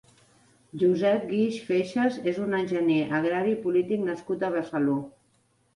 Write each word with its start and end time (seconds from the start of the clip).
Josep 0.83 1.27
Guix 1.33 1.59
Feixas 1.67 2.19
és 2.33 2.41
un 2.47 2.59
enginyer 2.63 2.99
agrari 3.21 3.55
i 3.59 3.61
polític 3.69 4.07
nascut 4.11 4.49
a 4.49 4.53
Besalú. 4.59 5.03